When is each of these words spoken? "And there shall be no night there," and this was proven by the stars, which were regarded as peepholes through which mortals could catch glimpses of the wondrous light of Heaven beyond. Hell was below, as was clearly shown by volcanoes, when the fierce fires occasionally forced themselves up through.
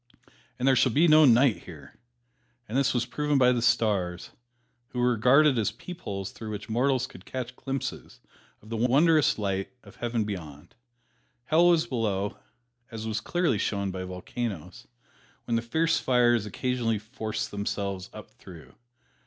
"And 0.57 0.67
there 0.67 0.75
shall 0.75 0.91
be 0.91 1.07
no 1.07 1.25
night 1.25 1.67
there," 1.67 1.99
and 2.67 2.75
this 2.75 2.91
was 2.91 3.05
proven 3.05 3.37
by 3.37 3.51
the 3.51 3.61
stars, 3.61 4.31
which 4.87 4.95
were 4.95 5.11
regarded 5.11 5.59
as 5.59 5.69
peepholes 5.71 6.31
through 6.31 6.49
which 6.49 6.67
mortals 6.67 7.05
could 7.05 7.23
catch 7.23 7.55
glimpses 7.55 8.19
of 8.63 8.69
the 8.69 8.77
wondrous 8.77 9.37
light 9.37 9.69
of 9.83 9.97
Heaven 9.97 10.23
beyond. 10.23 10.73
Hell 11.43 11.67
was 11.67 11.85
below, 11.85 12.39
as 12.89 13.05
was 13.05 13.21
clearly 13.21 13.59
shown 13.59 13.91
by 13.91 14.03
volcanoes, 14.03 14.87
when 15.45 15.55
the 15.55 15.61
fierce 15.61 15.99
fires 15.99 16.47
occasionally 16.47 16.97
forced 16.97 17.51
themselves 17.51 18.09
up 18.11 18.31
through. 18.31 18.73